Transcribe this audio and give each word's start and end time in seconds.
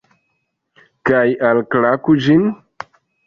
Kaj... 1.09 1.27
alklaku 1.51 2.17
ĝin? 2.29 2.49